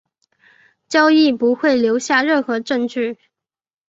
[0.87, 3.19] 交易不会留下任何证据。